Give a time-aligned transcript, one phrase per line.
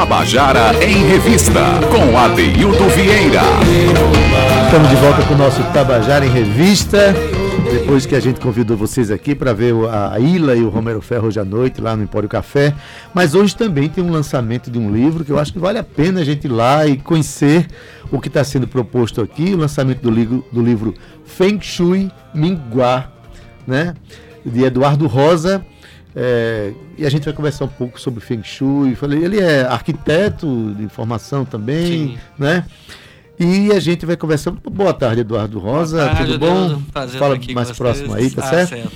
[0.00, 3.42] Tabajara em Revista, com Adeildo Vieira.
[4.64, 7.14] Estamos de volta com o nosso Tabajara em Revista.
[7.70, 11.28] Depois que a gente convidou vocês aqui para ver a Ilha e o Romero Ferro
[11.28, 12.74] hoje à noite, lá no Empório Café.
[13.12, 15.84] Mas hoje também tem um lançamento de um livro que eu acho que vale a
[15.84, 17.66] pena a gente ir lá e conhecer
[18.10, 19.52] o que está sendo proposto aqui.
[19.52, 20.94] O lançamento do livro, do livro
[21.26, 23.12] Feng Shui Minguá,
[23.66, 23.92] né?
[24.44, 25.64] de Eduardo Rosa.
[26.14, 28.96] É, e a gente vai conversar um pouco sobre Feng Shui.
[29.22, 32.18] Ele é arquiteto de formação também, Sim.
[32.38, 32.64] né?
[33.38, 34.50] E a gente vai conversar.
[34.50, 36.04] Boa tarde, Eduardo Rosa.
[36.04, 36.82] Tarde, Tudo bom?
[36.92, 38.68] Fala mais próximo aí, tá ah, certo?
[38.68, 38.92] certo.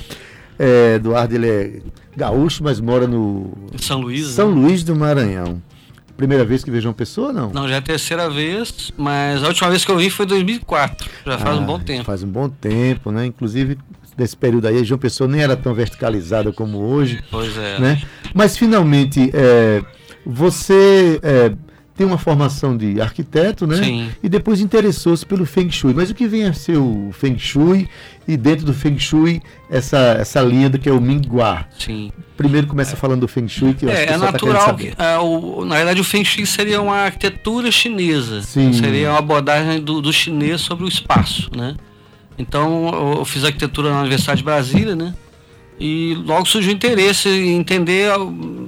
[0.59, 1.81] É, Eduardo, ele é
[2.17, 3.53] gaúcho, mas mora no.
[3.79, 4.27] São Luís.
[4.27, 4.61] São né?
[4.61, 5.63] Luís do Maranhão.
[6.17, 7.51] Primeira vez que vejo uma pessoa, não?
[7.51, 10.29] Não, já é a terceira vez, mas a última vez que eu vi foi em
[10.29, 11.11] 2004.
[11.27, 12.05] Já faz ah, um bom tempo.
[12.05, 13.27] Faz um bom tempo, né?
[13.27, 13.77] Inclusive,
[14.17, 17.23] nesse período aí, a João Pessoa nem era tão verticalizada como hoje.
[17.31, 17.81] Pois é.
[17.81, 18.03] Né?
[18.33, 19.83] Mas, finalmente, é,
[20.25, 21.53] você é,
[21.97, 23.77] tem uma formação de arquiteto, né?
[23.77, 24.11] Sim.
[24.23, 25.95] E depois interessou-se pelo Feng Shui.
[25.95, 27.89] Mas o que vem a ser o Feng Shui
[28.27, 31.67] e dentro do Feng Shui essa, essa linha do que é o Minghua?
[31.79, 32.11] Sim.
[32.37, 32.97] Primeiro começa é.
[32.97, 34.67] falando do Feng Shui, que eu é, acho que é tá natural.
[34.67, 38.43] Tá que, é, o, na verdade, o Feng Shui seria uma arquitetura chinesa.
[38.43, 38.73] Sim.
[38.73, 41.77] Seria uma abordagem do, do chinês sobre o espaço, né?
[42.37, 45.15] Então, eu fiz arquitetura na Universidade de Brasília, né?
[45.79, 48.11] E logo surgiu o interesse em entender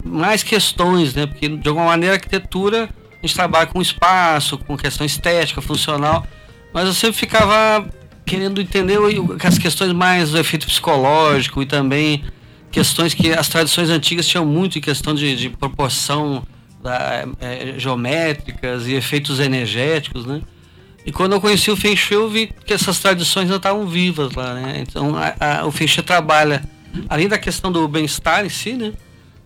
[0.05, 1.27] mais questões, né?
[1.27, 2.89] Porque, de alguma maneira, a arquitetura
[3.27, 6.27] a gente trabalha com espaço, com questão estética, funcional,
[6.73, 7.89] mas eu sempre ficava
[8.25, 8.99] querendo entender
[9.45, 12.25] as questões mais do efeito psicológico e também
[12.71, 16.47] questões que as tradições antigas tinham muito em questão de, de proporção
[16.83, 20.43] da, é, geométricas e efeitos energéticos, né?
[21.05, 24.35] E quando eu conheci o Feng Shui, eu vi que essas tradições não estavam vivas
[24.35, 24.85] lá, né?
[24.87, 26.65] Então, a, a, o Feng Shui trabalha,
[27.09, 28.93] além da questão do bem-estar em si, né?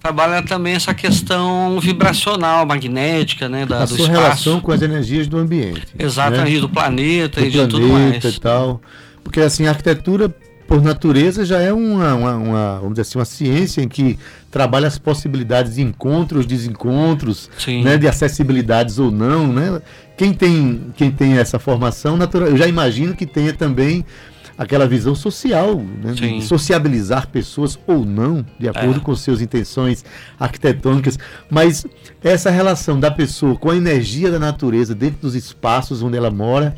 [0.00, 3.66] Trabalha também essa questão vibracional, magnética, né?
[3.66, 4.10] Da, a sua espaço.
[4.10, 5.88] relação com as energias do ambiente.
[5.98, 6.60] Exatamente, né?
[6.60, 8.24] do planeta do e planeta de tudo mais.
[8.24, 8.80] e tal.
[9.22, 10.34] Porque, assim, a arquitetura
[10.70, 14.16] por natureza já é uma, uma, uma, vamos dizer assim, uma ciência em que
[14.52, 17.50] trabalha as possibilidades de encontros, desencontros,
[17.82, 19.82] né, de acessibilidades ou não, né?
[20.16, 24.04] Quem tem, quem tem essa formação, natural, eu já imagino que tenha também
[24.60, 29.00] aquela visão social, né, de sociabilizar pessoas ou não, de acordo é.
[29.00, 30.04] com suas intenções
[30.38, 31.86] arquitetônicas, mas
[32.22, 36.76] essa relação da pessoa com a energia da natureza dentro dos espaços onde ela mora,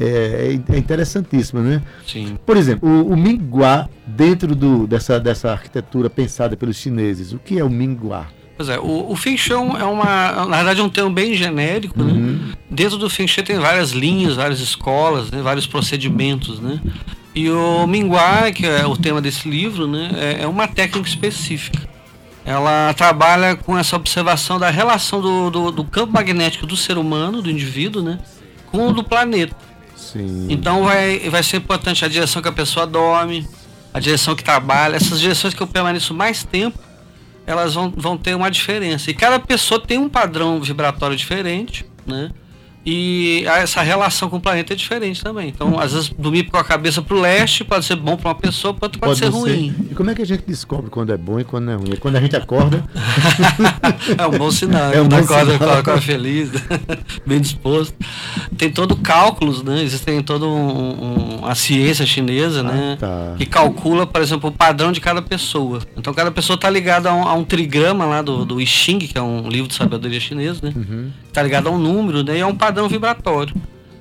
[0.00, 1.82] é, é interessantíssima, né?
[2.06, 2.38] Sim.
[2.46, 7.58] Por exemplo, o, o Minguá, dentro do, dessa, dessa arquitetura pensada pelos chineses, o que
[7.58, 8.28] é o Minguá?
[8.60, 11.98] Pois é, o, o Feng Shui é uma, na verdade, é um termo bem genérico,
[12.02, 12.12] né?
[12.12, 12.52] uhum.
[12.68, 15.40] Dentro do Feng Shui tem várias linhas, várias escolas, né?
[15.40, 16.78] vários procedimentos, né?
[17.34, 20.10] E o Minguá, que é o tema desse livro, né?
[20.14, 21.88] É, é uma técnica específica.
[22.44, 27.40] Ela trabalha com essa observação da relação do, do, do campo magnético do ser humano,
[27.40, 28.18] do indivíduo, né?
[28.66, 29.56] Com o do planeta.
[29.96, 30.48] Sim.
[30.50, 33.48] Então vai, vai ser importante a direção que a pessoa dorme,
[33.94, 36.89] a direção que trabalha, essas direções que eu permaneço mais tempo,
[37.50, 39.10] elas vão, vão ter uma diferença.
[39.10, 42.30] E cada pessoa tem um padrão vibratório diferente, né?
[42.84, 45.48] E essa relação com o planeta é diferente também.
[45.48, 48.34] Então, às vezes, dormir com a cabeça para o leste pode ser bom para uma
[48.34, 49.74] pessoa, para outra pode, pode ser ruim.
[49.90, 51.92] E como é que a gente descobre quando é bom e quando é ruim?
[51.92, 52.82] É quando a gente acorda.
[54.16, 54.92] é um bom sinal.
[54.92, 55.78] É um bom acorda, sinal.
[55.78, 56.50] acorda feliz,
[57.26, 57.94] bem disposto.
[58.56, 59.82] Tem todo cálculos, né?
[59.82, 62.70] Existem toda um, um, a ciência chinesa, né?
[62.72, 62.96] ah, né?
[62.98, 63.34] Tá.
[63.36, 65.80] Que calcula, por exemplo, o padrão de cada pessoa.
[65.96, 69.00] Então, cada pessoa está ligada a, um, a um, trigrama lá do, do I Ching,
[69.00, 70.72] que é um livro de sabedoria chinês, né?
[70.74, 71.10] Uhum.
[71.28, 72.38] Está ligado a um número, né?
[72.38, 73.54] E é um padrão padrão vibratório.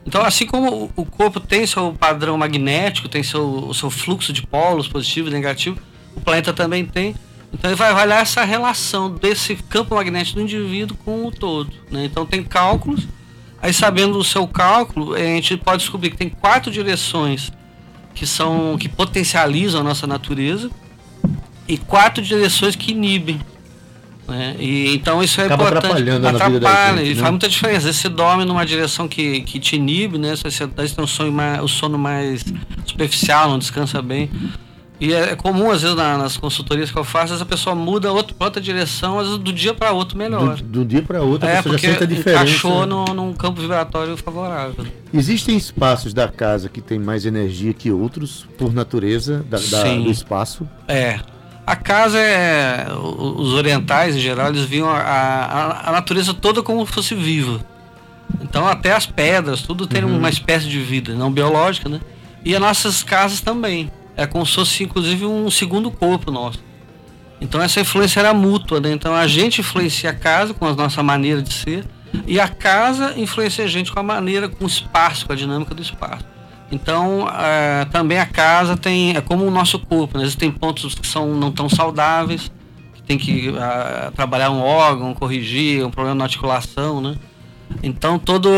[0.05, 4.87] Então, assim como o corpo tem seu padrão magnético, tem seu, seu fluxo de polos
[4.87, 5.77] positivo e negativo,
[6.15, 7.15] o planeta também tem.
[7.51, 11.71] Então, ele vai avaliar essa relação desse campo magnético do indivíduo com o todo.
[11.91, 12.05] Né?
[12.05, 13.07] Então, tem cálculos.
[13.61, 17.51] Aí, sabendo o seu cálculo, a gente pode descobrir que tem quatro direções
[18.13, 20.69] que são que potencializam a nossa natureza
[21.67, 23.39] e quatro direções que inibem.
[24.29, 24.55] Né?
[24.59, 25.85] E, então isso é Acaba importante.
[25.85, 27.21] Atrapalhando atrapalha, gente, e né?
[27.21, 27.77] faz muita diferença.
[27.79, 30.35] Às vezes você dorme numa direção que, que te inibe, né?
[30.35, 32.45] Você tem um sono mais, o sono mais
[32.85, 34.29] superficial, não descansa bem.
[34.99, 38.11] E é, é comum, às vezes, na, nas consultorias que eu faço, essa pessoa muda
[38.11, 40.57] outro, pra outra direção, às vezes do dia para outro melhor.
[40.57, 42.43] Do, do dia para outro, a é, pessoa já sente a diferença.
[42.43, 44.85] encaixou no, num campo vibratório favorável.
[45.13, 50.11] Existem espaços da casa que tem mais energia que outros, por natureza da, da, do
[50.11, 50.67] espaço?
[50.85, 51.19] É.
[51.69, 52.87] A casa é.
[52.91, 57.63] Os orientais, em geral, eles viam a, a, a natureza toda como se fosse viva.
[58.41, 60.17] Então, até as pedras, tudo tem uhum.
[60.17, 61.99] uma espécie de vida, não biológica, né?
[62.43, 63.91] E as nossas casas também.
[64.17, 66.59] É como se fosse, inclusive, um segundo corpo nosso.
[67.39, 68.91] Então essa influência era mútua, né?
[68.91, 71.85] Então a gente influencia a casa com a nossa maneira de ser
[72.25, 75.75] e a casa influencia a gente com a maneira, com o espaço, com a dinâmica
[75.75, 76.25] do espaço.
[76.71, 80.23] Então é, também a casa tem é como o nosso corpo, né?
[80.23, 82.51] existem pontos que são não tão saudáveis,
[82.93, 87.15] que tem que uh, trabalhar um órgão, corrigir um problema na articulação, né?
[87.83, 88.49] Então toda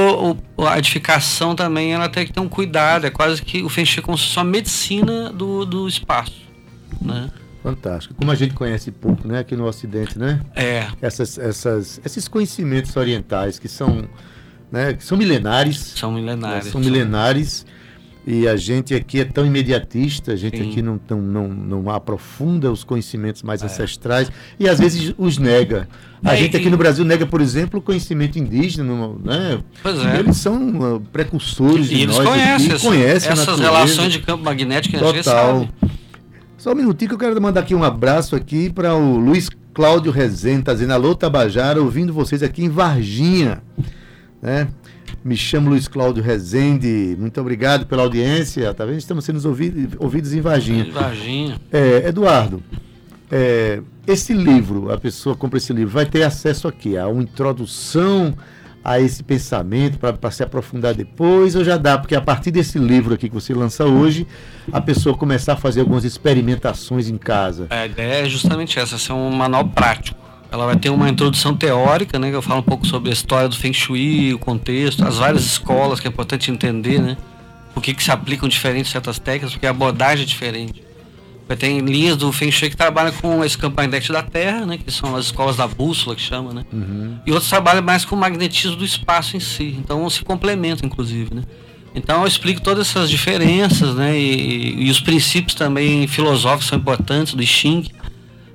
[0.69, 3.99] a edificação também ela tem que ter um cuidado, é quase que o Feng Shui
[3.99, 6.41] é como se fosse uma medicina do, do espaço,
[7.01, 7.29] né?
[7.63, 8.15] Fantástico.
[8.15, 10.41] Como a gente conhece pouco, né, aqui no Ocidente, né?
[10.55, 10.87] É.
[10.99, 14.09] Essas, essas, esses conhecimentos orientais que são,
[14.71, 15.77] né, que são milenares.
[15.77, 16.65] São milenares.
[16.65, 17.65] Né, são milenares.
[18.25, 20.69] E a gente aqui é tão imediatista, a gente Sim.
[20.69, 23.65] aqui não, não, não, não aprofunda os conhecimentos mais é.
[23.65, 25.87] ancestrais e às vezes os nega.
[26.23, 29.59] A é, gente aqui no Brasil nega, por exemplo, o conhecimento indígena, né?
[29.81, 30.19] Pois é.
[30.19, 34.43] Eles são uh, precursores e de eles nós conhecem, aqui, conhecem essas relações de campo
[34.43, 35.11] magnético que Total.
[35.11, 35.91] a gente sabe.
[36.59, 40.11] Só um minutinho que eu quero mandar aqui um abraço aqui para o Luiz Cláudio
[40.11, 43.63] Rezende, tá dizendo alô Tabajara, ouvindo vocês aqui em Varginha,
[44.39, 44.67] né?
[45.23, 48.97] Me chamo Luiz Cláudio Rezende, muito obrigado pela audiência, tá vendo?
[48.97, 50.83] Estamos sendo ouvidos, ouvidos em Varginha.
[50.83, 51.61] Em Varginha.
[51.71, 52.63] É, Eduardo,
[53.29, 58.35] é, esse livro, a pessoa compra esse livro, vai ter acesso aqui a uma introdução
[58.83, 63.13] a esse pensamento para se aprofundar depois, ou já dá, porque a partir desse livro
[63.13, 64.25] aqui que você lança hoje,
[64.71, 67.67] a pessoa começar a fazer algumas experimentações em casa?
[67.69, 70.30] A ideia é justamente essa, ser um manual prático.
[70.51, 73.47] Ela vai ter uma introdução teórica, né, que eu falo um pouco sobre a história
[73.47, 77.17] do Feng Shui, o contexto, as várias escolas, que é importante entender, né?
[77.73, 80.83] Por que, que se aplicam diferentes certas técnicas, porque a abordagem é diferente.
[81.55, 84.77] Tem linhas do Feng Shui que trabalham com esse campo magnético da Terra, né?
[84.77, 86.65] Que são as escolas da bússola que chama, né?
[86.71, 87.17] Uhum.
[87.25, 89.75] E outros trabalham mais com o magnetismo do espaço em si.
[89.77, 91.43] Então se complementam, inclusive, né?
[91.93, 94.17] Então eu explico todas essas diferenças, né?
[94.17, 97.85] E, e os princípios também filosóficos são importantes do Xing,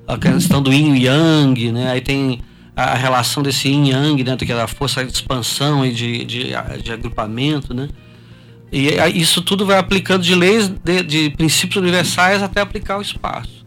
[0.07, 1.91] a questão do Yin Yang, né?
[1.91, 2.39] Aí tem
[2.75, 4.37] a relação desse Yin Yang, né?
[4.37, 6.43] Que é da força de expansão e de, de,
[6.81, 7.89] de agrupamento, né?
[8.71, 13.65] E isso tudo vai aplicando de leis, de, de princípios universais até aplicar o espaço.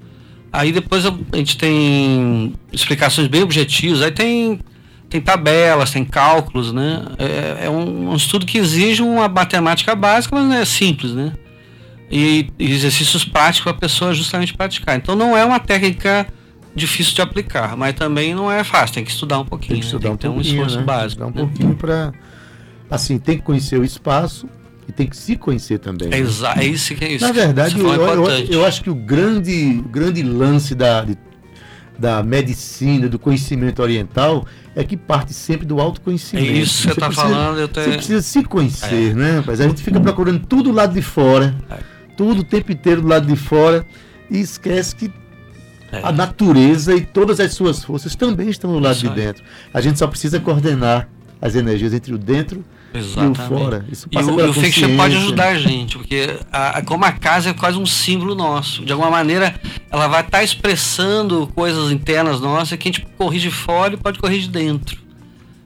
[0.53, 4.61] Aí depois a gente tem explicações bem objetivas, aí tem,
[5.09, 7.05] tem tabelas, tem cálculos, né?
[7.19, 11.33] É, é um, um, estudo que exige uma matemática básica, mas não é simples, né?
[12.11, 14.97] E, e exercícios práticos para a pessoa justamente praticar.
[14.97, 16.27] Então não é uma técnica
[16.75, 19.75] difícil de aplicar, mas também não é fácil, tem que estudar um pouquinho.
[19.75, 20.17] Tem que estudar né?
[20.17, 20.85] tem um, um esforço né?
[20.85, 21.23] básico.
[21.23, 21.37] Estudar um né?
[21.37, 22.13] pouquinho para.
[22.91, 24.49] Assim, tem que conhecer o espaço,
[24.91, 26.09] e tem que se conhecer também.
[26.13, 27.25] É, é isso que é isso.
[27.25, 31.17] Na verdade, eu, eu, eu, acho que o grande, grande lance da, de,
[31.97, 36.49] da medicina, do conhecimento oriental, é que parte sempre do autoconhecimento.
[36.49, 37.61] É isso que você está falando.
[37.61, 37.81] Eu te...
[37.81, 39.15] Você precisa se conhecer, é.
[39.15, 39.45] né?
[39.47, 41.79] Mas a gente fica procurando tudo do lado de fora, é.
[42.21, 43.87] Tudo o tempo inteiro do lado de fora,
[44.31, 45.11] e esquece que
[45.91, 46.01] é.
[46.03, 49.43] a natureza e todas as suas forças também estão do lado isso de dentro.
[49.73, 51.09] A gente só precisa coordenar
[51.41, 52.63] as energias entre o dentro
[52.93, 53.41] Exatamente.
[53.41, 53.87] e o fora.
[53.91, 57.49] Isso passa e o, o Shui pode ajudar a gente, porque a, como a casa
[57.49, 58.85] é quase um símbolo nosso.
[58.85, 59.59] De alguma maneira,
[59.91, 64.19] ela vai estar tá expressando coisas internas nossas que a gente corrige fora e pode
[64.19, 65.01] corrigir dentro.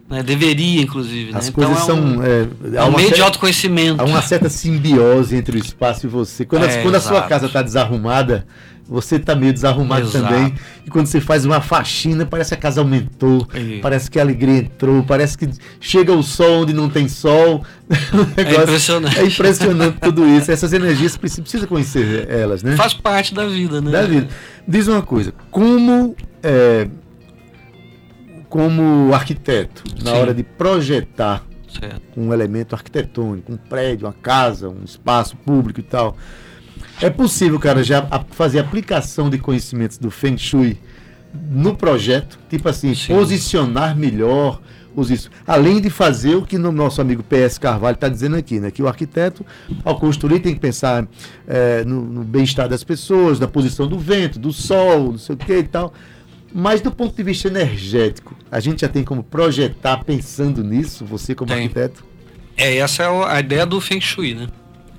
[0.09, 0.23] Né?
[0.23, 1.33] Deveria, inclusive.
[1.33, 1.39] Né?
[1.39, 1.53] As né?
[1.53, 2.23] coisas então, é um, são.
[2.23, 4.03] É, é um meio certa, de autoconhecimento.
[4.03, 6.45] Há uma certa simbiose entre o espaço e você.
[6.45, 8.47] Quando, é, a, quando a sua casa está desarrumada,
[8.87, 10.27] você está meio desarrumado Exato.
[10.27, 10.55] também.
[10.87, 13.49] E quando você faz uma faxina, parece que a casa aumentou,
[13.81, 15.49] parece que a alegria entrou, parece que
[15.81, 17.65] chega o sol onde não tem sol.
[18.37, 19.19] é impressionante.
[19.19, 20.53] É impressionante tudo isso.
[20.53, 22.77] Essas energias precisa conhecer elas, né?
[22.77, 23.91] Faz parte da vida, né?
[23.91, 24.29] Da vida.
[24.69, 26.89] Diz uma coisa, como é,
[28.55, 30.17] como arquiteto, na Sim.
[30.17, 32.01] hora de projetar certo.
[32.17, 36.17] um elemento arquitetônico, um prédio, uma casa, um espaço público e tal,
[37.03, 40.79] é possível, cara, já fazer aplicação de conhecimentos do Feng Shui
[41.51, 43.17] no projeto, tipo assim, Sim.
[43.17, 44.61] posicionar melhor
[44.95, 45.33] os isso.
[45.45, 48.71] Além de fazer o que no nosso amigo PS Carvalho está dizendo aqui, né?
[48.71, 49.45] Que o arquiteto,
[49.83, 51.09] ao construir, tem que pensar
[51.49, 55.39] é, no, no bem-estar das pessoas, na posição do vento, do sol, não sei o
[55.39, 55.93] que e tal.
[56.57, 61.35] Mas do ponto de vista energético, a gente já tem como projetar pensando nisso, você
[61.35, 61.63] como tem.
[61.65, 62.05] arquiteto?
[62.57, 64.47] É, essa é a ideia do Feng Shui, né?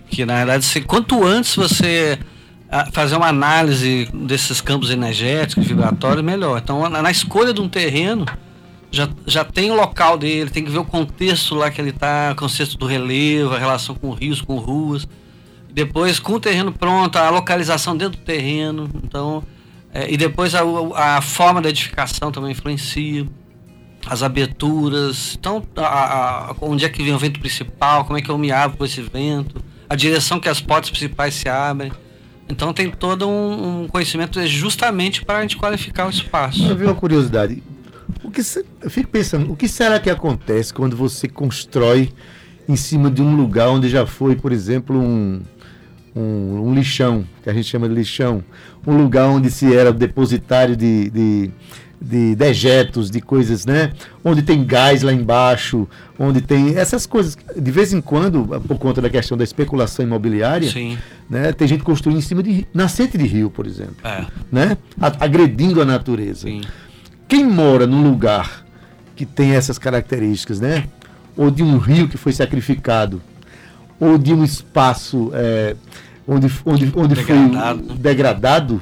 [0.10, 2.20] Que na verdade, se, quanto antes você
[2.70, 6.60] ah, fazer uma análise desses campos energéticos, vibratórios, melhor.
[6.62, 8.26] Então, na, na escolha de um terreno,
[8.92, 12.32] já, já tem o local dele, tem que ver o contexto lá que ele está,
[12.34, 15.08] o contexto do relevo, a relação com rios, com ruas.
[15.72, 18.90] Depois, com o terreno pronto, a localização dentro do terreno.
[19.04, 19.42] Então,
[19.96, 20.62] é, e depois a,
[20.96, 23.26] a forma da edificação também influencia.
[24.08, 25.36] As aberturas.
[25.40, 28.06] Então, a, a, onde é que vem o vento principal?
[28.06, 29.60] Como é que eu me abro com esse vento?
[29.90, 31.92] a direção que as portas principais se abrem.
[32.48, 36.64] Então tem todo um, um conhecimento justamente para a gente qualificar o espaço.
[36.66, 37.64] Eu vi uma curiosidade.
[38.24, 38.42] O que,
[38.82, 42.12] eu fico pensando, o que será que acontece quando você constrói
[42.68, 45.42] em cima de um lugar onde já foi, por exemplo, um,
[46.16, 48.44] um, um lixão, que a gente chama de lixão,
[48.88, 51.52] um lugar onde se era depositário de, de,
[52.02, 53.92] de dejetos, de coisas, né?
[54.24, 57.38] Onde tem gás lá embaixo, onde tem essas coisas.
[57.58, 60.98] De vez em quando, por conta da questão da especulação imobiliária, Sim.
[61.30, 61.52] né?
[61.52, 64.26] Tem gente construindo em cima de nascente de rio, por exemplo, É.
[64.52, 64.78] né?
[65.20, 66.48] Agredindo a natureza.
[66.48, 66.62] Sim.
[67.28, 68.64] Quem mora num lugar
[69.16, 70.86] que tem essas características, né?
[71.36, 73.22] Ou de um rio que foi sacrificado,
[74.00, 75.76] ou de um espaço é,
[76.28, 78.82] onde, onde, onde Degradado, foi degradado,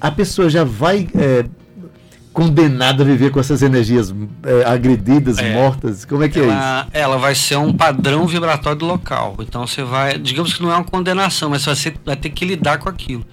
[0.00, 1.44] a pessoa já vai é,
[2.32, 5.52] condenada a viver com essas energias é, agredidas, É.
[5.54, 6.04] mortas.
[6.04, 6.52] Como é que é isso?
[6.52, 9.36] Ela, ela vai ser um padrão vibratório do local.
[9.40, 12.78] Então você vai, digamos que não é uma condenação, mas você vai ter que lidar
[12.78, 13.24] com aquilo.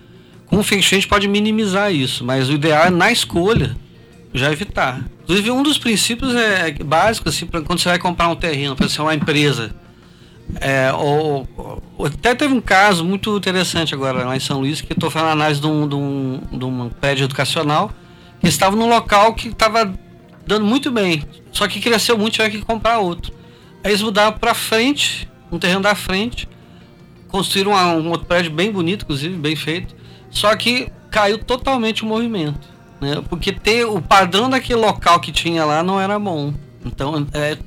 [0.46, 3.76] Com o Feng Shui a gente pode minimizar isso, mas o ideal é na escolha
[4.34, 5.02] já evitar.
[5.24, 8.90] Inclusive um dos princípios é básicos assim, pra quando você vai comprar um terreno para
[8.90, 9.72] ser uma empresa.
[10.60, 11.48] É, ou,
[11.98, 15.30] ou- até teve um caso muito interessante agora lá em São Luís, que estou fazendo
[15.32, 17.92] análise de um, de, um, de um prédio educacional
[18.42, 19.94] que estava num local que estava
[20.48, 23.32] dando muito bem, só que cresceu muito tiveram que comprar outro.
[23.84, 26.48] Aí eles mudaram para frente, um terreno da frente,
[27.28, 29.96] construíram uma- um outro prédio bem bonito, inclusive, bem feito,
[30.32, 32.68] só que caiu totalmente o movimento,
[33.00, 33.22] né?
[33.30, 36.54] Porque ter o padrão daquele local que tinha lá não era bom.
[36.84, 37.58] Então, é,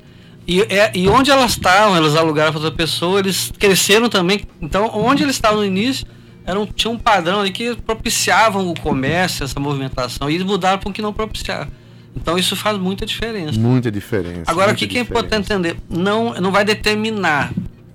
[0.46, 4.42] e, é- e onde elas estavam, elas alugaram para outra pessoa, eles cresceram também.
[4.61, 6.06] Então, onde eles estavam no início,
[6.44, 10.78] era um, tinha um padrão ali que propiciavam o comércio, essa movimentação, e eles mudaram
[10.78, 11.68] para o que não propiciava.
[12.14, 13.58] Então, isso faz muita diferença.
[13.58, 14.42] Muita diferença.
[14.50, 15.76] Agora, o muita que, que é importante entender?
[15.88, 17.50] Não, não vai determinar.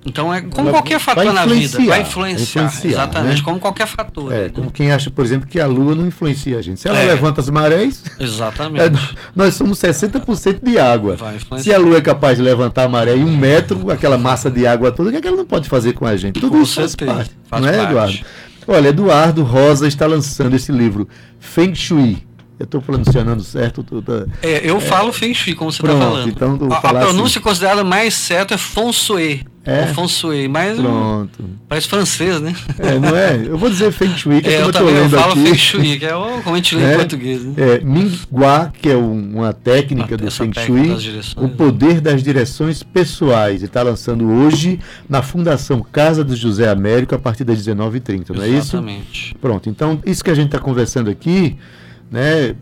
[0.08, 2.64] Então, é como Vai- qualquer fator na vida, vai influenciar.
[2.64, 3.42] influenciar, exatamente, né?
[3.44, 4.32] como qualquer fator.
[4.32, 4.50] É, né?
[4.54, 6.80] como quem acha, por exemplo, que a Lua não influencia a gente.
[6.80, 7.06] Se ela É.
[7.08, 8.84] levanta as marés, Exatamente.
[8.88, 11.16] É, nós somos 60% de água.
[11.16, 11.74] Vai influenciar.
[11.74, 14.66] Se a Lua é capaz de levantar a maré em um metro, aquela massa de
[14.66, 16.40] água toda, o que, é que ela não pode fazer com a gente?
[16.40, 17.32] Tudo Com isso faz parte.
[17.50, 17.90] faz não é, parte.
[17.92, 18.20] Eduardo?
[18.70, 21.08] Olha, Eduardo Rosa está lançando esse livro,
[21.40, 22.27] Feng Shui.
[22.60, 23.84] Eu estou pronunciando certo?
[23.84, 24.02] Tô-
[24.42, 26.28] É, eu falo Feng Shui, como você está falando.
[26.28, 29.46] então a, a pronúncia considerada mais certa é Feng Shui.
[29.64, 29.86] É?
[29.94, 31.44] Feng Shui, mas Pronto.
[31.68, 32.56] parece francês, né?
[32.80, 33.36] É, não é?
[33.48, 35.44] Eu vou dizer Feng Shui, que é, É, eu eu também eu falo aqui.
[35.44, 37.44] Feng Shui, que é o- como a gente lê É, em português.
[37.44, 37.54] Né?
[37.58, 41.54] É, Minghua, que é um- uma técnica Ah, do Feng Shui, o né?
[41.56, 43.62] poder das direções pessoais.
[43.62, 48.42] E está lançando hoje na Fundação Casa do José Américo a partir das 19h30, não
[48.42, 48.78] é isso?
[48.78, 49.36] Exatamente.
[49.40, 51.56] Pronto, então isso que a gente está conversando aqui,
[52.12, 52.56] né,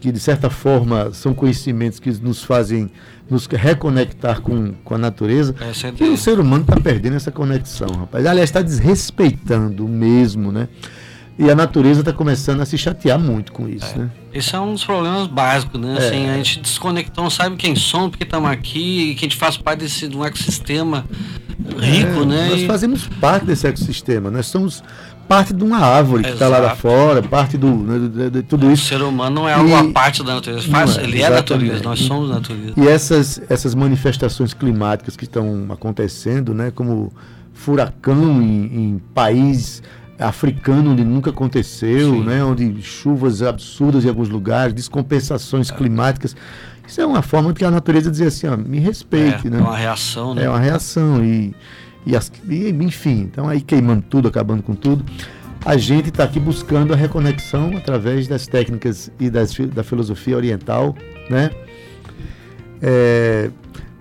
[0.00, 2.90] que de certa forma são conhecimentos que nos fazem
[3.30, 7.30] nos reconectar com, com a natureza, é a que o ser humano está perdendo essa
[7.30, 8.24] conexão, rapaz.
[8.24, 10.68] Aliás, está desrespeitando mesmo, né?
[11.38, 14.10] E a natureza está começando a se chatear muito com isso, né?
[14.32, 15.94] Esse é um dos problemas básicos, né?
[15.94, 15.98] É.
[16.08, 19.56] Assim, a gente desconectou, não sabe quem somos, porque estamos aqui, que a gente faz
[19.56, 21.04] parte desse, de um ecossistema
[21.78, 22.48] rico, É, né?
[22.50, 24.82] Nós E- fazemos parte desse ecossistema, nós somos
[25.28, 26.80] parte de uma árvore que está lá, lá Exato.
[26.80, 28.86] fora, parte do, né, de, de- de tudo O isso.
[28.86, 30.66] ser humano não é algo à parte da natureza.
[30.68, 32.72] Faz, Não é, ele é natureza, nós somos natureza.
[32.76, 37.12] E essas, essas manifestações climáticas que estão acontecendo, né, como
[37.52, 39.82] furacão em, em país
[40.18, 42.24] africano onde nunca aconteceu, Sim.
[42.24, 46.34] né, onde chuvas absurdas em alguns lugares, descompensações climáticas.
[46.86, 49.58] Isso é uma forma que a natureza dizer assim, ó, me respeite, é, né?
[49.58, 50.44] é uma reação, né?
[50.44, 51.54] É uma reação e,
[52.08, 55.04] e, as- enfim, então aí queimando tudo, acabando com tudo.
[55.64, 60.96] A gente está aqui buscando a reconexão através das técnicas e das, da filosofia oriental,
[61.28, 61.50] né?
[62.80, 63.50] É,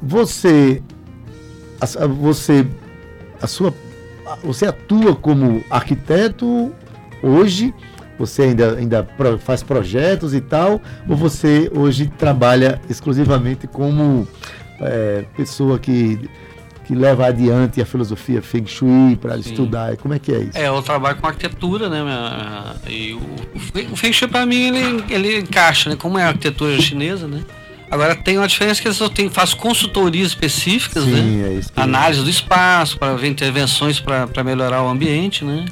[0.01, 0.81] você,
[1.81, 2.65] a, você,
[3.41, 3.73] a sua,
[4.43, 6.71] você atua como arquiteto
[7.21, 7.73] hoje?
[8.19, 9.07] Você ainda, ainda
[9.39, 10.81] faz projetos e tal?
[11.07, 14.27] Ou você hoje trabalha exclusivamente como
[14.79, 16.27] é, pessoa que,
[16.87, 19.97] que leva adiante a filosofia Feng Shui para estudar?
[19.97, 20.57] Como é que é isso?
[20.57, 22.01] É, eu trabalho com arquitetura, né?
[22.01, 23.19] minha- e o,
[23.53, 25.97] o Fe- o Feng Shui para mim ele, ele encaixa, né?
[25.97, 27.41] Como é arquitetura chinesa, né?
[27.91, 31.17] Agora tem uma diferença que eu tenho, faço consultorias específicas, né?
[31.17, 31.71] Sim, é isso.
[31.75, 35.65] Análise do espaço, para ver intervenções para melhorar o ambiente, né?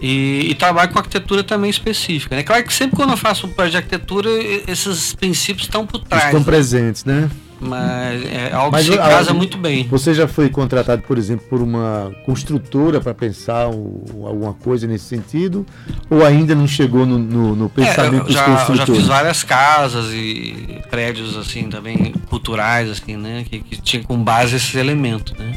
[0.00, 2.34] E, e trabalho com arquitetura também específica.
[2.34, 4.28] É claro que sempre quando eu faço um projeto de arquitetura,
[4.66, 6.24] esses princípios estão por trás.
[6.24, 6.46] Estão né?
[6.46, 7.30] presentes, né?
[7.64, 9.86] Mas é algo Mas que se a- casa muito bem.
[9.88, 15.04] Você já foi contratado, por exemplo, por uma construtora para pensar o- alguma coisa nesse
[15.04, 15.64] sentido?
[16.10, 18.98] Ou ainda não chegou no, no- no É, pensamento eu dos já, eu já construtores?
[19.00, 24.56] fiz várias casas e prédios assim também culturais assim, né, que, que tinha com base
[24.56, 25.52] esses elementos, né?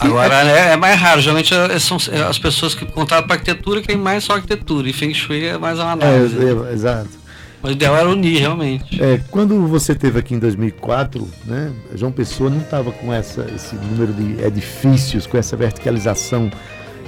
[0.00, 1.96] Agora é, é, mais raro, geralmente é, são
[2.28, 5.78] as pessoas que contaram para arquitetura que mais só arquitetura, e Feng Shui é mais
[5.78, 6.36] uma análise.
[6.36, 7.23] É, é, exato.
[7.64, 9.02] O ideal era unir, realmente.
[9.02, 13.74] É, quando você esteve aqui em 2004, né, João Pessoa não estava com essa, esse
[13.74, 16.50] número de edifícios, com essa verticalização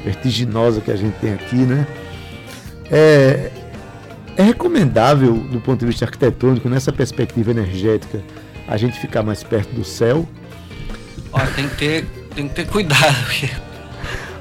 [0.02, 1.86] vertiginosa que a gente tem aqui, né?
[2.90, 3.50] É,
[4.34, 8.22] é recomendável, do ponto de vista arquitetônico, nessa perspectiva energética,
[8.66, 10.26] a gente ficar mais perto do céu?
[11.32, 13.14] Olha, tem que ter, tem que ter cuidado.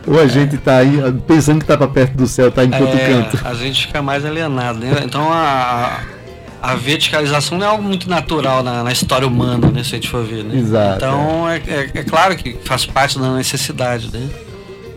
[0.08, 0.98] Ou a gente está aí
[1.28, 3.40] pensando que está para perto do céu, está em outro é, canto.
[3.44, 5.02] A gente fica mais alienado, né?
[5.04, 6.02] Então a,
[6.62, 9.84] a verticalização não é algo muito natural na, na, história humana, né?
[9.84, 10.60] Se a gente for ver, né?
[10.60, 10.98] Exato.
[10.98, 14.30] Então é, é, é claro que faz parte da necessidade, né?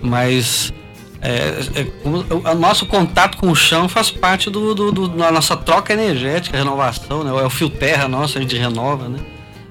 [0.03, 0.73] Mas
[1.21, 5.57] é, é, o, nosso contato com o chão faz parte do, do, do, da nossa
[5.57, 7.31] troca energética, renovação, né?
[7.31, 9.19] É o fio terra nosso, a gente renova, né?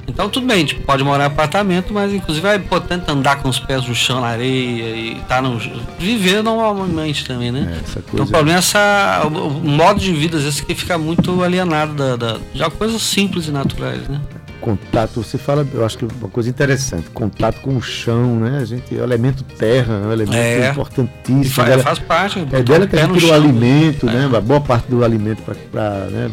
[0.08, 3.60] Então tudo bem, gente pode morar em apartamento, mas inclusive é importante andar com os
[3.60, 5.60] pés no chão, na areia e estar tá no.
[6.00, 7.78] viver normalmente também, né?
[7.78, 10.98] É, então o problema é essa, o, o, modo de vida, às vezes, que fica
[10.98, 14.22] muito alienado da, da, de coisas simples e naturais, né?
[14.68, 18.60] contato, você fala, eu acho que é uma coisa interessante, contato com o chão, né?
[18.62, 21.56] A gente, o elemento terra é um elemento é, importantíssimo.
[21.56, 22.40] Faz, dela, faz parte.
[22.52, 24.30] É dela que a gente tira o alimento, né?
[24.36, 26.30] A boa parte do alimento para, né?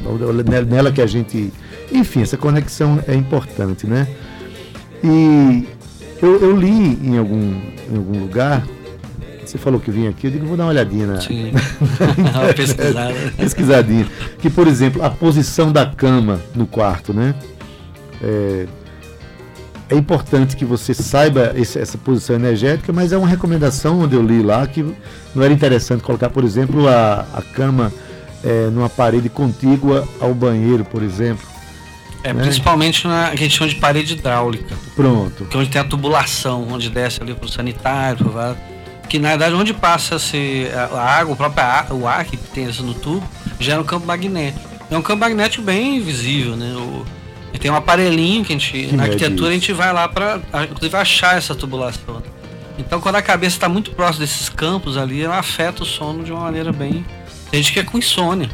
[0.68, 1.52] Nela que a gente,
[1.94, 4.06] enfim, essa conexão é importante, né?
[5.02, 5.66] E
[6.20, 7.60] eu, eu li em algum,
[7.90, 8.64] em algum lugar
[9.54, 11.20] você falou que vinha aqui, eu digo, vou dar uma olhadinha na.
[11.20, 11.52] Sim.
[12.56, 13.14] pesquisada.
[13.38, 14.06] Pesquisadinha.
[14.40, 17.34] Que, por exemplo, a posição da cama no quarto, né?
[18.20, 18.66] É,
[19.90, 24.22] é importante que você saiba esse, essa posição energética, mas é uma recomendação onde eu
[24.22, 24.82] li lá que
[25.34, 27.92] não era interessante colocar, por exemplo, a, a cama
[28.42, 31.53] é, numa parede contígua ao banheiro, por exemplo.
[32.24, 32.42] É, né?
[32.42, 34.74] principalmente na que a gente chama de parede hidráulica.
[34.96, 35.44] Pronto.
[35.44, 38.26] Que é onde tem a tubulação, onde desce ali para o sanitário,
[39.08, 42.66] que na verdade onde passa -se a água, o próprio ar, o ar que tem
[42.66, 43.28] no tubo,
[43.60, 44.68] gera um campo magnético.
[44.90, 46.72] É um campo magnético bem visível, né?
[46.74, 47.04] O,
[47.64, 50.38] tem um aparelhinho que a gente, que na arquitetura, a gente vai lá para,
[50.70, 52.22] inclusive, achar essa tubulação.
[52.78, 56.30] Então, quando a cabeça está muito próxima desses campos ali, ela afeta o sono de
[56.30, 57.06] uma maneira bem.
[57.50, 58.50] Tem gente que é com insônia.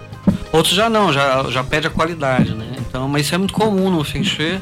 [0.53, 2.67] Outros já não, já, já perde a qualidade, né?
[2.91, 4.61] Então, mas isso é muito comum no Feng Shui.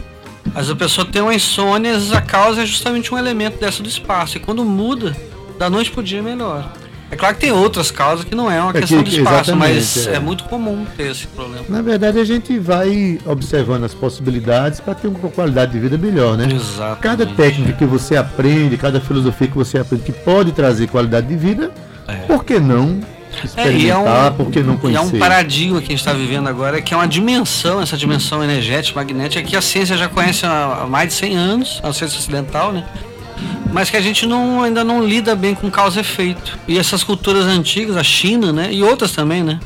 [0.55, 4.37] Mas a pessoa tem uma insônia, a causa é justamente um elemento dessa do espaço.
[4.37, 5.17] E quando muda,
[5.59, 6.67] da noite pro dia melhora.
[7.11, 9.57] É claro que tem outras causas que não é uma é questão que, do espaço,
[9.57, 10.17] mas é.
[10.17, 10.19] é.
[10.19, 11.65] muito comum ter esse problema.
[11.67, 16.37] Na verdade, a gente vai observando as possibilidades para ter uma qualidade de vida melhor,
[16.37, 16.49] né?
[16.53, 17.01] Exatamente.
[17.01, 21.37] Cada técnica que você aprende, cada filosofia que você aprende que pode trazer qualidade de
[21.37, 21.71] vida,
[22.07, 22.15] é.
[22.27, 23.01] por que não
[23.47, 24.99] experimentar, é, é um, por que não conhecer?
[24.99, 28.43] é um paradigma que a gente está vivendo agora, que é uma dimensão, essa dimensão
[28.43, 32.73] energética, magnética, que a ciência já conhece há mais de 100 anos, a ciência ocidental,
[32.73, 32.85] né?
[33.73, 36.59] mas que a gente não, ainda não lida bem com causa e efeito.
[36.67, 39.61] E essas culturas antigas, a China, né, e outras também, né,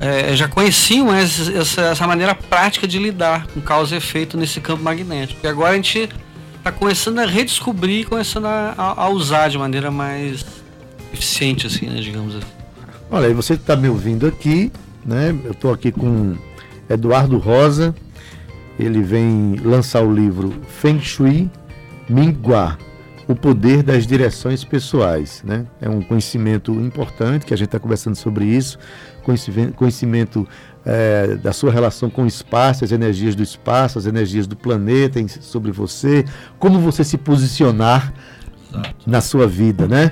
[0.00, 4.82] é, já conheciam essa, essa, maneira prática de lidar com causa e efeito nesse campo
[4.82, 5.40] magnético.
[5.44, 6.08] E agora a gente
[6.56, 10.44] está começando a redescobrir, começando a, a, usar de maneira mais
[11.12, 12.57] eficiente, assim, né, digamos assim.
[13.10, 14.70] Olha, e você que está me ouvindo aqui,
[15.04, 16.36] né, eu estou aqui com
[16.90, 17.94] Eduardo Rosa,
[18.78, 21.50] ele vem lançar o livro Feng Shui
[22.06, 22.76] Mingua,
[23.26, 25.42] o poder das direções pessoais.
[25.42, 25.64] Né?
[25.80, 28.78] É um conhecimento importante que a gente está conversando sobre isso,
[29.22, 30.46] conhecimento, conhecimento
[30.84, 35.18] é, da sua relação com o espaço, as energias do espaço, as energias do planeta
[35.40, 36.26] sobre você,
[36.58, 38.12] como você se posicionar
[38.70, 38.94] Exato.
[39.06, 40.10] na sua vida, né?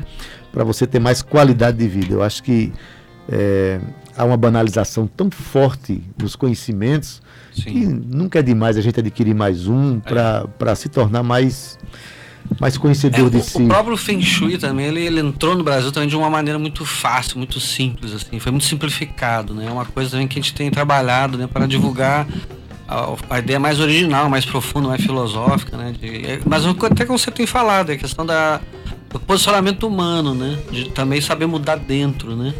[0.56, 2.14] Para você ter mais qualidade de vida.
[2.14, 2.72] Eu acho que
[3.28, 3.78] é,
[4.16, 7.20] há uma banalização tão forte dos conhecimentos
[7.52, 7.62] Sim.
[7.62, 10.74] que nunca é demais a gente adquirir mais um para é.
[10.74, 11.78] se tornar mais
[12.58, 13.62] mais conhecedor é, de o, si.
[13.62, 16.86] O próprio Feng Shui também, ele, ele entrou no Brasil também de uma maneira muito
[16.86, 19.66] fácil, muito simples, assim, foi muito simplificado, né?
[19.66, 22.26] É uma coisa também que a gente tem trabalhado, né, para divulgar
[23.28, 25.92] a, ideia mais original, mais profunda, mais filosófica, né?
[26.00, 28.60] De, é, mas até que você tem falado, é a questão da,
[29.16, 30.58] do posicionamento humano, né?
[30.70, 32.52] De também saber mudar dentro, né?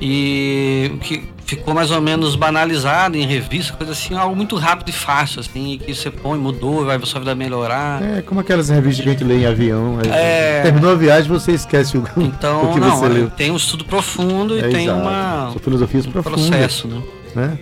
[0.00, 4.92] E que ficou mais ou menos banalizado em revista, coisa assim, algo muito rápido e
[4.92, 8.02] fácil, assim, que você põe, mudou, vai a sua vida melhorar.
[8.02, 9.98] É, como aquelas revistas que a gente lê em avião.
[10.00, 10.62] É...
[10.62, 13.30] Terminou a viagem, você esquece o, então, o que não, você leu.
[13.30, 15.00] Tem um estudo profundo é, e tem exato.
[15.00, 15.50] uma.
[15.52, 16.48] São filosofias um profundas.
[16.48, 17.02] processo, né?
[17.34, 17.58] né?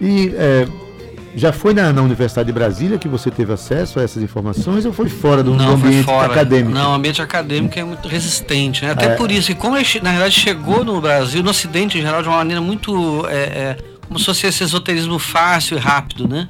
[0.00, 0.68] E é,
[1.36, 4.92] já foi na, na, Universidade de Brasília que você teve acesso a essas informações ou
[4.92, 6.32] foi fora do, não, ambiente fora.
[6.32, 6.74] acadêmico?
[6.74, 8.92] Não, o ambiente acadêmico é muito resistente, né?
[8.92, 9.14] Até é.
[9.16, 12.38] por isso, e como na verdade chegou no Brasil, no Ocidente em geral, de uma
[12.38, 13.26] maneira muito.
[13.28, 16.48] É, é, como se fosse esse esoterismo fácil e rápido, né?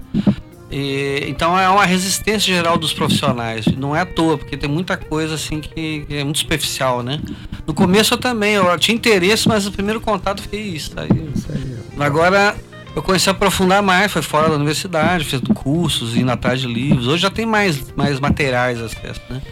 [0.70, 3.66] E, então é uma resistência geral dos profissionais.
[3.76, 7.20] Não é à toa, porque tem muita coisa assim que, que é muito superficial, né?
[7.66, 10.92] No começo eu também, eu tinha interesse, mas o primeiro contato foi isso.
[10.96, 11.76] Aí, isso aí.
[11.98, 12.54] Agora
[12.96, 17.06] eu comecei a aprofundar mais, foi fora da universidade, fiz cursos, indo atrás de livros.
[17.06, 19.42] Hoje já tem mais, mais materiais acesso, né?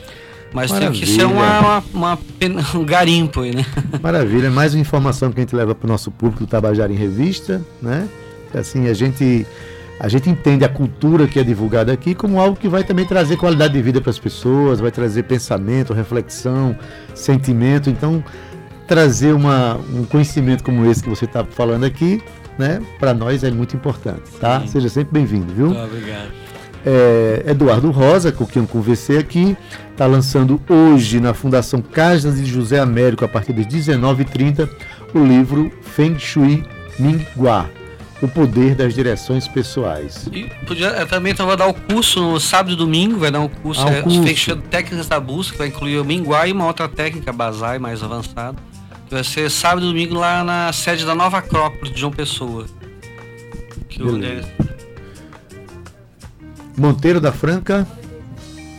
[0.50, 0.92] Mas Maravilha.
[0.92, 2.18] tem que ser uma, uma, uma,
[2.74, 3.66] um garimpo aí, né?
[4.02, 6.96] Maravilha, mais uma informação que a gente leva para o nosso público do Tabajara em
[6.96, 8.08] Revista, né?
[8.54, 9.46] Assim, a gente
[10.00, 13.36] a gente entende a cultura que é divulgada aqui como algo que vai também trazer
[13.36, 16.76] qualidade de vida para as pessoas, vai trazer pensamento, reflexão,
[17.14, 17.90] sentimento.
[17.90, 18.24] Então,
[18.86, 22.22] trazer uma, um conhecimento como esse que você está falando aqui,
[22.58, 24.60] né, para nós é muito importante, tá?
[24.60, 24.68] Sim.
[24.68, 25.66] Seja sempre bem-vindo, viu?
[25.66, 26.30] Muito obrigado.
[26.86, 29.56] É, Eduardo Rosa, com quem eu conversei aqui,
[29.90, 34.68] está lançando hoje na Fundação Casas de José Américo, a partir das 19h30,
[35.14, 36.62] o livro Feng Shui
[36.98, 37.70] Minghua
[38.22, 40.28] o poder das direções pessoais.
[40.32, 43.48] E podia, também então vai dar o curso no sábado e domingo, vai dar um
[43.48, 44.56] curso, ah, um é, curso.
[44.70, 48.56] técnicas da busca, vai incluir o Minguá e uma outra técnica, Bazai, mais avançada.
[49.10, 52.66] Vai ser sábado e domingo lá na sede da Nova Acrópole de João Pessoa.
[53.88, 54.00] Que
[56.76, 57.86] Monteiro da Franca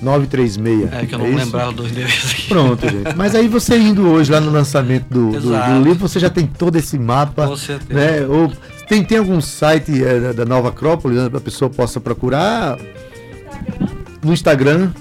[0.01, 0.93] 936.
[0.93, 2.47] É que eu não é lembrava dois endereços aqui.
[2.49, 3.15] Pronto, gente.
[3.15, 6.45] Mas aí você indo hoje lá no lançamento do, do, do livro, você já tem
[6.45, 7.47] todo esse mapa.
[7.47, 7.93] Com certeza.
[7.93, 8.27] Né?
[8.27, 8.51] Ou
[8.87, 12.77] tem, tem algum site é, da Nova Acrópole onde a pessoa possa procurar?
[14.23, 14.91] No Instagram.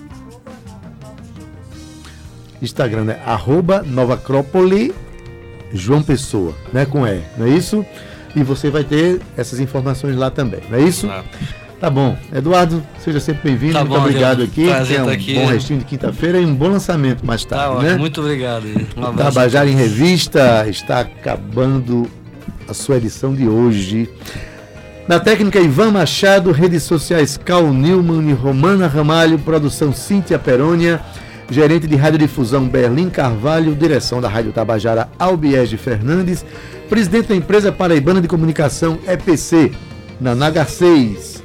[2.62, 3.20] Instagram, né?
[3.26, 4.94] Arroba Nova Acrópole
[5.74, 6.86] João Pessoa, né?
[6.86, 7.84] Com E, não é isso?
[8.34, 11.08] E você vai ter essas informações lá também, não é isso?
[11.10, 11.22] Ah.
[11.80, 12.16] Tá bom.
[12.34, 13.74] Eduardo, seja sempre bem-vindo.
[13.74, 14.66] Tá muito bom, obrigado aqui.
[14.86, 15.34] Tenha um aqui.
[15.34, 17.76] bom restinho de quinta-feira e um bom lançamento mais tá tarde.
[17.76, 17.96] Tá né?
[17.98, 18.64] Muito obrigado.
[18.96, 22.08] Um Tabajara em Revista está acabando
[22.66, 24.08] a sua edição de hoje.
[25.06, 31.02] Na técnica Ivan Machado, redes sociais Cal Newman e Romana Ramalho, produção Cíntia Perônia,
[31.50, 36.44] gerente de radiodifusão Berlim Carvalho, direção da Rádio Tabajara Albiege Fernandes,
[36.88, 39.72] presidente da empresa paraibana de comunicação EPC,
[40.20, 41.43] na Naga 6.